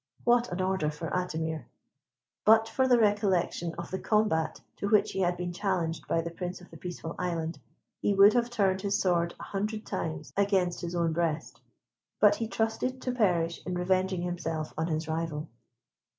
What 0.23 0.51
an 0.51 0.61
order 0.61 0.89
for 0.89 1.11
Atimir! 1.11 1.65
But 2.43 2.67
for 2.67 2.87
the 2.87 2.97
recollection 2.97 3.75
of 3.77 3.91
the 3.91 3.99
combat 3.99 4.59
to 4.77 4.89
which 4.89 5.11
he 5.11 5.19
had 5.19 5.37
been 5.37 5.53
challenged 5.53 6.07
by 6.07 6.21
the 6.21 6.31
Prince 6.31 6.59
of 6.59 6.71
the 6.71 6.77
Peaceful 6.77 7.13
Island, 7.19 7.59
he 7.99 8.15
would 8.15 8.33
have 8.33 8.49
turned 8.49 8.81
his 8.81 8.99
sword 8.99 9.33
an 9.39 9.45
hundred 9.51 9.85
times 9.85 10.33
against 10.35 10.81
his 10.81 10.95
own 10.95 11.13
breast; 11.13 11.61
but 12.19 12.33
he 12.37 12.47
trusted 12.47 12.99
to 13.03 13.11
perish 13.11 13.61
in 13.63 13.75
revenging 13.75 14.23
himself 14.23 14.73
on 14.75 14.87
his 14.87 15.07
rival. 15.07 15.49